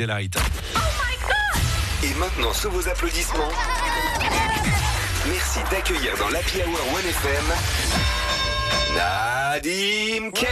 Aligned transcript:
Et 0.00 0.06
Light. 0.06 0.36
Et 2.04 2.14
maintenant, 2.20 2.52
sous 2.52 2.70
vos 2.70 2.88
applaudissements, 2.88 3.48
merci 5.26 5.58
d'accueillir 5.72 6.16
dans 6.18 6.28
l'Happy 6.28 6.58
Hour 6.58 6.78
1FM 7.00 8.94
Nadim 8.94 10.30
Kane. 10.30 10.46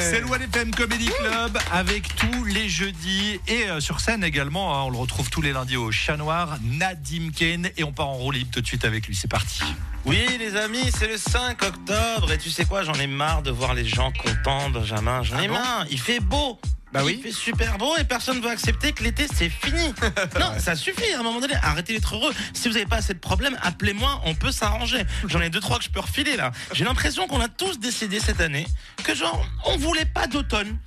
C'est 0.00 0.20
le 0.20 0.26
One 0.30 0.40
FM 0.40 0.70
Comedy 0.74 1.10
Club 1.20 1.58
avec 1.74 2.16
tous 2.16 2.44
les 2.46 2.70
jeudis 2.70 3.38
et 3.48 3.64
euh, 3.68 3.80
sur 3.80 4.00
scène 4.00 4.24
également. 4.24 4.74
hein, 4.74 4.84
on 4.86 4.90
le 4.90 4.96
retrouve 4.96 5.28
tous 5.28 5.42
les 5.42 5.52
lundis 5.52 5.76
au 5.76 5.92
Chat 5.92 6.16
Noir, 6.16 6.56
Nadim 6.62 7.32
Kane 7.36 7.68
et 7.76 7.84
on 7.84 7.92
part 7.92 8.08
en 8.08 8.14
roue 8.14 8.30
libre 8.30 8.50
tout 8.50 8.62
de 8.62 8.66
suite 8.66 8.86
avec 8.86 9.06
lui. 9.08 9.14
C'est 9.14 9.28
parti. 9.28 9.62
Oui, 10.06 10.24
les 10.38 10.56
amis, 10.56 10.90
c'est 10.98 11.08
le 11.08 11.18
5 11.18 11.62
octobre 11.62 12.32
et 12.32 12.38
tu 12.38 12.48
sais 12.48 12.64
quoi, 12.64 12.82
j'en 12.82 12.94
ai 12.94 13.06
marre 13.06 13.42
de 13.42 13.50
voir 13.50 13.74
les 13.74 13.84
gens 13.84 14.10
contents, 14.10 14.70
Benjamin. 14.70 15.22
J'en 15.22 15.38
ai 15.38 15.44
Ah 15.44 15.48
bon? 15.48 15.52
marre. 15.52 15.84
Il 15.90 16.00
fait 16.00 16.20
beau. 16.20 16.58
Bah 16.94 17.00
oui. 17.04 17.16
Il 17.18 17.22
fait 17.24 17.32
super 17.36 17.76
beau 17.76 17.96
et 17.96 18.04
personne 18.04 18.36
ne 18.36 18.40
veut 18.40 18.50
accepter 18.50 18.92
que 18.92 19.02
l'été 19.02 19.26
c'est 19.34 19.48
fini. 19.48 19.92
non, 20.40 20.52
ça 20.58 20.76
suffit 20.76 21.12
à 21.12 21.18
un 21.18 21.22
moment 21.24 21.40
donné. 21.40 21.54
Arrêtez 21.60 21.92
d'être 21.92 22.14
heureux. 22.14 22.32
Si 22.52 22.68
vous 22.68 22.74
n'avez 22.74 22.86
pas 22.86 22.98
assez 22.98 23.14
de 23.14 23.18
problèmes, 23.18 23.58
appelez-moi, 23.62 24.22
on 24.24 24.36
peut 24.36 24.52
s'arranger. 24.52 25.02
J'en 25.26 25.40
ai 25.40 25.50
deux 25.50 25.58
trois 25.58 25.78
que 25.78 25.84
je 25.84 25.90
peux 25.90 25.98
refiler 25.98 26.36
là. 26.36 26.52
J'ai 26.72 26.84
l'impression 26.84 27.26
qu'on 27.26 27.40
a 27.40 27.48
tous 27.48 27.80
décidé 27.80 28.20
cette 28.20 28.40
année 28.40 28.64
que 29.02 29.12
genre 29.12 29.44
on 29.64 29.76
voulait 29.76 30.04
pas 30.04 30.28
d'automne. 30.28 30.78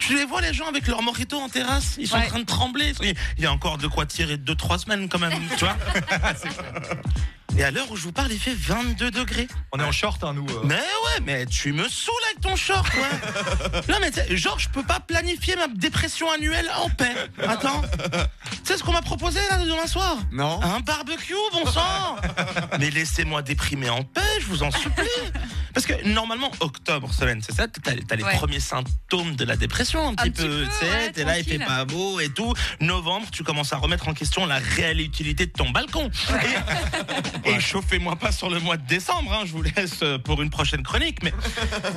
Tu 0.00 0.16
les 0.16 0.24
vois 0.24 0.40
les 0.40 0.52
gens 0.52 0.66
avec 0.66 0.88
leur 0.88 1.02
mojito 1.02 1.38
en 1.38 1.48
terrasse, 1.48 1.94
ils 1.98 2.08
sont 2.08 2.16
en 2.16 2.26
train 2.26 2.40
de 2.40 2.44
trembler. 2.44 2.92
Il 3.00 3.44
y 3.44 3.46
a 3.46 3.52
encore 3.52 3.78
de 3.78 3.86
quoi 3.86 4.06
tirer 4.06 4.36
deux 4.36 4.56
trois 4.56 4.78
semaines 4.78 5.08
quand 5.08 5.20
même, 5.20 5.38
tu 5.56 5.64
vois. 5.64 5.76
Et 7.58 7.64
à 7.64 7.70
l'heure 7.70 7.90
où 7.90 7.96
je 7.96 8.02
vous 8.02 8.12
parle, 8.12 8.30
il 8.32 8.38
fait 8.38 8.54
22 8.54 9.10
degrés. 9.10 9.48
On 9.72 9.78
est 9.78 9.82
en 9.82 9.92
short, 9.92 10.22
hein, 10.24 10.34
nous. 10.34 10.46
euh. 10.46 10.60
Mais 10.64 10.74
ouais, 10.74 11.20
mais 11.24 11.46
tu 11.46 11.72
me 11.72 11.88
saoules 11.88 12.14
avec 12.30 12.40
ton 12.42 12.54
short, 12.54 12.86
ouais. 12.94 13.80
non, 13.88 13.96
mais 14.00 14.10
tu 14.10 14.20
sais, 14.20 14.36
genre, 14.36 14.58
je 14.58 14.68
peux 14.68 14.82
pas 14.82 15.00
planifier 15.00 15.56
ma 15.56 15.66
dépression 15.68 16.30
annuelle 16.30 16.70
en 16.78 16.90
paix. 16.90 17.14
Attends. 17.46 17.80
Tu 18.50 18.58
sais 18.64 18.76
ce 18.76 18.82
qu'on 18.84 18.92
m'a 18.92 19.00
proposé 19.00 19.40
là 19.50 19.56
demain 19.64 19.86
soir? 19.86 20.18
Non. 20.32 20.60
Un 20.62 20.80
barbecue, 20.80 21.32
bon 21.52 21.64
sang 21.70 22.16
Mais 22.78 22.90
laissez-moi 22.90 23.40
déprimer 23.40 23.88
en 23.88 24.02
paix, 24.04 24.20
je 24.40 24.46
vous 24.46 24.62
en 24.62 24.70
supplie. 24.70 25.06
Parce 25.76 25.84
que 25.84 26.08
normalement, 26.08 26.50
octobre, 26.60 27.12
Solène, 27.12 27.42
c'est 27.42 27.52
ça 27.54 27.66
T'as 27.68 28.16
les 28.16 28.24
Ouais. 28.24 28.34
premiers 28.36 28.60
symptômes 28.60 29.36
de 29.36 29.44
la 29.44 29.56
dépression 29.56 30.08
un 30.08 30.14
petit 30.14 30.30
petit 30.30 30.42
peu. 30.46 30.64
Tu 30.64 30.70
sais, 30.86 30.90
ouais, 30.90 31.12
t'es 31.12 31.22
là, 31.24 31.38
il 31.38 31.44
fait 31.44 31.58
pas 31.58 31.84
beau 31.84 32.18
et 32.18 32.30
tout. 32.30 32.54
Novembre, 32.80 33.26
tu 33.30 33.44
commences 33.44 33.74
à 33.74 33.76
remettre 33.76 34.08
en 34.08 34.14
question 34.14 34.46
la 34.46 34.56
réelle 34.58 35.02
utilité 35.02 35.44
de 35.44 35.50
ton 35.52 35.68
balcon. 35.68 36.10
Et, 37.44 37.50
et 37.50 37.60
chauffez-moi 37.60 38.16
pas 38.16 38.32
sur 38.32 38.48
le 38.48 38.58
mois 38.58 38.78
de 38.78 38.86
décembre, 38.86 39.34
hein, 39.34 39.42
je 39.44 39.52
vous 39.52 39.60
laisse 39.62 39.98
euh, 40.02 40.16
pour 40.16 40.40
une 40.40 40.48
prochaine 40.48 40.82
chronique. 40.82 41.22
Mais 41.22 41.34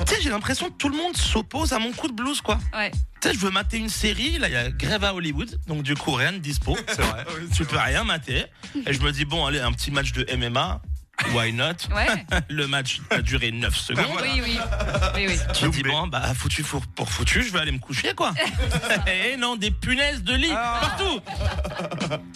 tu 0.06 0.14
sais, 0.14 0.20
j'ai 0.20 0.28
l'impression 0.28 0.68
que 0.68 0.76
tout 0.76 0.90
le 0.90 0.96
monde 0.98 1.16
s'oppose 1.16 1.72
à 1.72 1.78
mon 1.78 1.92
coup 1.92 2.08
de 2.08 2.12
blues, 2.12 2.42
quoi. 2.42 2.58
Ouais. 2.74 2.90
Tu 3.22 3.28
sais, 3.28 3.34
je 3.34 3.38
veux 3.40 3.50
mater 3.50 3.78
une 3.78 3.88
série, 3.88 4.36
là, 4.38 4.48
il 4.48 4.52
y 4.52 4.56
a 4.56 4.70
Grève 4.70 5.04
à 5.04 5.14
Hollywood, 5.14 5.58
donc 5.66 5.82
du 5.82 5.94
coup, 5.94 6.12
rien 6.12 6.32
de 6.32 6.38
dispo. 6.38 6.76
C'est 6.86 7.00
vrai. 7.02 7.24
Tu 7.54 7.64
peux 7.64 7.78
rien 7.78 8.04
mater. 8.04 8.44
Et 8.86 8.92
je 8.92 9.00
me 9.00 9.10
dis, 9.10 9.24
bon, 9.24 9.46
allez, 9.46 9.60
un 9.60 9.72
petit 9.72 9.90
match 9.90 10.12
de 10.12 10.26
MMA, 10.36 10.80
why 11.32 11.52
not 11.52 11.74
Ouais. 11.94 12.06
Le 12.48 12.66
match 12.66 13.00
a 13.10 13.20
duré 13.22 13.50
9 13.52 13.76
secondes. 13.76 14.06
Oui, 14.22 14.40
oui. 14.42 14.58
Oui, 15.14 15.26
oui. 15.28 15.38
Tu 15.54 15.66
me 15.66 15.70
dis, 15.72 15.82
bon, 15.82 16.06
bah, 16.06 16.22
foutu 16.34 16.62
pour, 16.62 16.86
pour 16.86 17.08
foutu, 17.10 17.42
je 17.42 17.52
vais 17.52 17.58
aller 17.60 17.72
me 17.72 17.78
coucher, 17.78 18.14
quoi. 18.14 18.32
Et 19.06 19.36
non, 19.36 19.56
des 19.56 19.70
punaises 19.70 20.22
de 20.22 20.34
lit 20.34 20.52
Ah. 20.54 20.80
partout. 20.80 21.20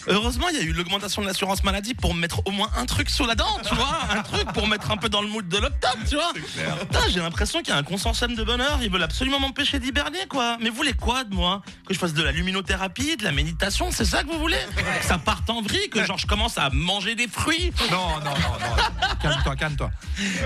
Heureusement, 0.07 0.49
il 0.49 0.57
y 0.57 0.59
a 0.59 0.63
eu 0.63 0.71
l'augmentation 0.73 1.21
de 1.21 1.27
l'assurance 1.27 1.63
maladie 1.63 1.93
pour 1.93 2.13
me 2.13 2.19
mettre 2.21 2.41
au 2.45 2.51
moins 2.51 2.69
un 2.77 2.85
truc 2.85 3.09
sur 3.09 3.25
la 3.27 3.35
dent, 3.35 3.59
tu 3.67 3.73
vois. 3.75 3.99
Un 4.11 4.21
truc 4.23 4.51
pour 4.53 4.67
mettre 4.67 4.91
un 4.91 4.97
peu 4.97 5.09
dans 5.09 5.21
le 5.21 5.27
mood 5.27 5.47
de 5.47 5.57
l'octobre, 5.57 5.97
tu 6.07 6.15
vois. 6.15 6.33
Putain, 6.33 6.99
j'ai 7.09 7.19
l'impression 7.19 7.59
qu'il 7.59 7.69
y 7.69 7.71
a 7.71 7.77
un 7.77 7.83
consensus 7.83 8.15
de 8.15 8.43
bonheur. 8.43 8.79
Ils 8.81 8.89
veulent 8.89 9.03
absolument 9.03 9.39
m'empêcher 9.39 9.79
d'hiberner, 9.79 10.25
quoi. 10.29 10.57
Mais 10.61 10.69
vous 10.69 10.75
voulez 10.75 10.93
quoi 10.93 11.23
de 11.23 11.33
moi? 11.33 11.61
Que 11.87 11.93
je 11.93 11.99
fasse 11.99 12.13
de 12.13 12.23
la 12.23 12.31
luminothérapie, 12.31 13.17
de 13.17 13.23
la 13.23 13.31
méditation? 13.31 13.89
C'est 13.91 14.05
ça 14.05 14.23
que 14.23 14.27
vous 14.29 14.39
voulez? 14.39 14.57
Que 15.01 15.05
ça 15.05 15.17
parte 15.17 15.49
en 15.49 15.61
vrille 15.61 15.89
Que 15.89 16.03
genre 16.05 16.17
je 16.17 16.27
commence 16.27 16.57
à 16.57 16.69
manger 16.71 17.15
des 17.15 17.27
fruits? 17.27 17.71
Non, 17.91 18.07
non, 18.19 18.31
non, 18.31 18.31
non. 18.31 18.74
Calme-toi, 19.21 19.55
calme-toi. 19.55 19.91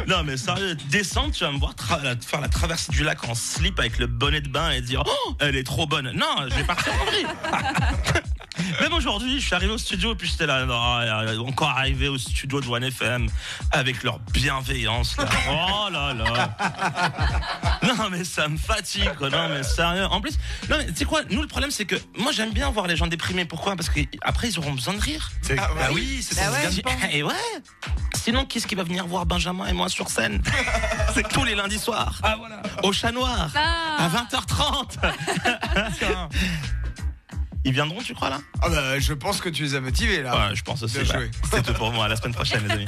Non, 0.07 0.23
mais 0.23 0.37
sérieux, 0.37 0.75
descendre, 0.89 1.33
tu 1.33 1.43
vas 1.43 1.51
me 1.51 1.59
voir 1.59 1.73
tra- 1.73 2.01
la- 2.01 2.15
faire 2.15 2.39
la 2.41 2.47
traversée 2.49 2.91
du 2.91 3.03
lac 3.03 3.23
en 3.27 3.35
slip 3.35 3.79
avec 3.79 3.97
le 3.99 4.07
bonnet 4.07 4.41
de 4.41 4.49
bain 4.49 4.69
et 4.71 4.81
dire 4.81 5.03
Oh, 5.05 5.35
elle 5.39 5.55
est 5.55 5.63
trop 5.65 5.85
bonne. 5.85 6.11
Non, 6.13 6.45
je 6.49 6.55
vais 6.55 6.63
partir 6.63 6.93
en 6.93 7.05
vrille. 7.05 7.25
Même 8.81 8.91
aujourd'hui, 8.93 9.39
je 9.39 9.45
suis 9.45 9.55
arrivé 9.55 9.71
au 9.71 9.77
studio 9.77 10.11
et 10.11 10.15
puis 10.15 10.27
j'étais 10.27 10.45
là, 10.45 10.57
euh, 10.59 11.39
encore 11.39 11.69
arrivé 11.69 12.09
au 12.09 12.17
studio 12.17 12.59
de 12.59 12.67
One 12.67 12.83
FM 12.83 13.27
avec 13.71 14.03
leur 14.03 14.19
bienveillance. 14.33 15.15
Là. 15.17 15.25
Oh 15.49 15.87
là 15.91 16.13
là. 16.13 16.57
Non, 17.83 18.09
mais 18.11 18.23
ça 18.25 18.47
me 18.49 18.57
fatigue, 18.57 19.13
quoi. 19.17 19.29
Non, 19.29 19.47
mais 19.49 19.63
sérieux. 19.63 20.05
En 20.05 20.19
plus, 20.21 20.37
non, 20.69 20.77
mais 20.77 20.87
tu 20.87 20.95
sais 20.95 21.05
quoi, 21.05 21.21
nous, 21.29 21.41
le 21.41 21.47
problème, 21.47 21.71
c'est 21.71 21.85
que 21.85 21.95
moi, 22.17 22.31
j'aime 22.33 22.51
bien 22.51 22.69
voir 22.69 22.87
les 22.87 22.95
gens 22.97 23.07
déprimés. 23.07 23.45
Pourquoi? 23.45 23.75
Parce 23.75 23.89
qu'après, 23.89 24.49
ils 24.49 24.59
auront 24.59 24.73
besoin 24.73 24.93
de 24.93 25.01
rire. 25.01 25.31
C'est- 25.41 25.57
Ah, 25.57 25.69
bah 25.75 25.87
oui, 25.93 26.19
c'est 26.21 26.35
Bah 26.35 26.41
ça. 26.51 26.51
ouais. 26.51 27.17
Et 27.17 27.23
ouais. 27.23 27.33
Sinon, 28.29 28.45
qui 28.45 28.59
est-ce 28.59 28.67
qui 28.67 28.75
va 28.75 28.83
venir 28.83 29.07
voir 29.07 29.25
Benjamin 29.25 29.65
et 29.65 29.73
moi 29.73 29.89
sur 29.89 30.07
scène 30.07 30.39
C'est 31.15 31.27
tous 31.27 31.43
les 31.45 31.55
lundis 31.55 31.79
soirs. 31.79 32.19
Ah 32.21 32.35
voilà. 32.37 32.61
Au 32.83 32.93
Chat 32.93 33.11
Noir. 33.11 33.49
Ah. 33.55 34.05
À 34.05 34.07
20h30. 34.07 34.99
Tiens. 35.97 36.29
Ils 37.65 37.73
viendront, 37.73 38.03
tu 38.03 38.13
crois, 38.13 38.29
là? 38.29 38.37
Ah 38.61 38.69
bah, 38.69 38.99
je 38.99 39.13
pense 39.13 39.41
que 39.41 39.49
tu 39.49 39.63
les 39.63 39.73
as 39.73 39.81
motivés 39.81 40.21
là. 40.21 40.49
Ouais, 40.49 40.55
je 40.55 40.61
pense 40.61 40.83
aussi. 40.83 40.99
Bah. 40.99 41.15
C'est 41.49 41.63
tout 41.63 41.73
pour 41.73 41.91
moi. 41.91 42.05
À 42.05 42.07
la 42.07 42.17
semaine 42.17 42.35
prochaine, 42.35 42.67
les 42.67 42.71
amis. 42.71 42.85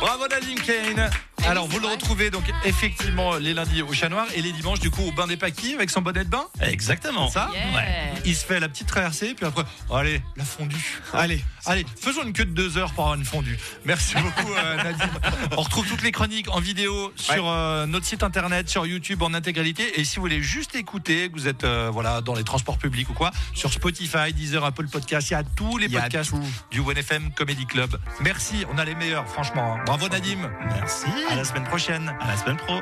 Bravo 0.00 0.26
Nadim 0.26 0.56
Kane. 0.66 1.10
Alors 1.46 1.66
vous 1.66 1.78
le 1.78 1.86
retrouvez 1.86 2.30
donc 2.30 2.44
effectivement 2.64 3.36
les 3.36 3.54
lundis 3.54 3.82
au 3.82 3.92
Chat 3.92 4.08
Noir 4.08 4.26
et 4.34 4.42
les 4.42 4.52
dimanches 4.52 4.80
du 4.80 4.90
coup 4.90 5.02
au 5.02 5.12
bain 5.12 5.26
des 5.26 5.36
paquis 5.36 5.74
avec 5.74 5.90
son 5.90 6.02
bonnet 6.02 6.24
de 6.24 6.30
bain. 6.30 6.46
Exactement. 6.60 7.28
Ça 7.28 7.48
Yeah. 7.48 7.74
Ouais. 7.74 8.12
Il 8.24 8.36
se 8.36 8.44
fait 8.44 8.60
la 8.60 8.68
petite 8.68 8.88
traversée 8.88 9.34
puis 9.34 9.46
après 9.46 9.62
oh, 9.88 9.96
allez 9.96 10.20
la 10.36 10.44
fondue. 10.44 11.00
Allez. 11.12 11.42
Allez, 11.66 11.84
faisons 12.00 12.22
une 12.24 12.32
queue 12.32 12.44
de 12.44 12.52
deux 12.52 12.78
heures 12.78 12.92
pour 12.92 13.04
avoir 13.04 13.18
une 13.18 13.24
fondue. 13.24 13.58
Merci 13.84 14.14
beaucoup 14.22 14.52
euh, 14.52 14.76
Nadim. 14.76 15.10
On 15.56 15.62
retrouve 15.62 15.86
toutes 15.86 16.02
les 16.02 16.12
chroniques 16.12 16.48
en 16.50 16.60
vidéo 16.60 17.12
sur 17.16 17.48
euh, 17.48 17.86
notre 17.86 18.06
site 18.06 18.22
internet, 18.22 18.68
sur 18.68 18.86
YouTube 18.86 19.22
en 19.22 19.34
intégralité. 19.34 20.00
Et 20.00 20.04
si 20.04 20.16
vous 20.16 20.22
voulez 20.22 20.42
juste 20.42 20.74
écouter, 20.74 21.28
que 21.28 21.34
vous 21.34 21.48
êtes 21.48 21.64
euh, 21.64 21.90
voilà 21.92 22.20
dans 22.20 22.34
les 22.34 22.44
transports 22.44 22.78
publics 22.78 23.10
ou 23.10 23.14
quoi, 23.14 23.30
sur 23.54 23.72
Spotify, 23.72 24.32
Deezer, 24.32 24.64
Apple 24.64 24.88
Podcast, 24.88 25.30
il 25.30 25.32
y 25.32 25.36
a 25.36 25.42
tous 25.42 25.78
les 25.78 25.86
Il 25.86 25.92
podcasts 25.92 26.32
du 26.70 26.80
OneFM 26.80 27.30
Comedy 27.32 27.66
Club. 27.66 27.98
Merci, 28.20 28.64
on 28.72 28.78
a 28.78 28.84
les 28.84 28.94
meilleurs 28.94 29.28
franchement. 29.28 29.78
Bravo 29.84 30.08
Nadim. 30.08 30.50
Merci. 30.74 31.06
À 31.30 31.36
la 31.36 31.44
semaine 31.44 31.64
prochaine. 31.64 32.14
À 32.20 32.26
la 32.26 32.36
semaine 32.36 32.56
pro. 32.56 32.76